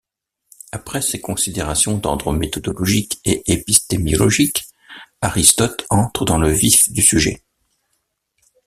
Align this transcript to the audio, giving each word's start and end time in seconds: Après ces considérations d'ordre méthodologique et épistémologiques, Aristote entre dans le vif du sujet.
Après 0.71 0.99
ces 1.03 1.21
considérations 1.21 1.95
d'ordre 1.99 2.33
méthodologique 2.33 3.21
et 3.23 3.43
épistémologiques, 3.53 4.65
Aristote 5.21 5.85
entre 5.91 6.25
dans 6.25 6.39
le 6.39 6.49
vif 6.49 6.89
du 6.91 7.03
sujet. 7.03 7.43